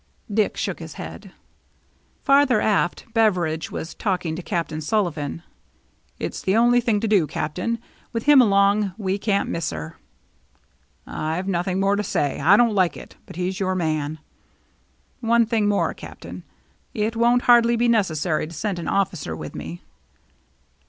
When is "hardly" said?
17.43-17.75